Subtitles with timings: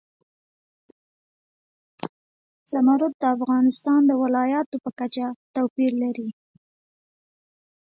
[2.71, 6.29] زمرد د افغانستان د ولایاتو په کچه توپیر لري.